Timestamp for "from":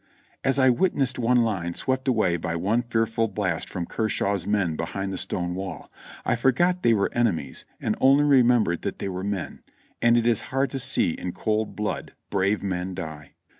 3.69-3.85